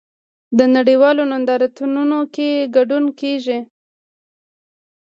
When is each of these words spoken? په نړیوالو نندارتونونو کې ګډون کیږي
په 0.57 0.63
نړیوالو 0.75 1.23
نندارتونونو 1.31 2.17
کې 2.33 2.49
ګډون 2.75 3.05
کیږي 3.19 3.59